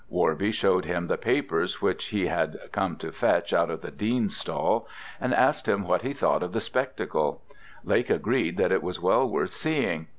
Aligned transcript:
Worby 0.11 0.51
showed 0.51 0.85
him 0.85 1.05
the 1.05 1.15
papers 1.19 1.79
which 1.79 2.05
he 2.05 2.25
had 2.25 2.59
come 2.71 2.95
to 2.95 3.11
fetch 3.11 3.53
out 3.53 3.69
of 3.69 3.81
the 3.81 3.91
Dean's 3.91 4.35
stall, 4.35 4.87
and 5.19 5.31
asked 5.31 5.67
him 5.67 5.83
what 5.87 6.01
he 6.01 6.11
thought 6.11 6.41
of 6.41 6.53
the 6.53 6.59
spectacle: 6.59 7.43
Lake 7.83 8.09
agreed 8.09 8.57
that 8.57 8.71
it 8.71 8.81
was 8.81 8.99
well 8.99 9.29
worth 9.29 9.53
seeing. 9.53 10.07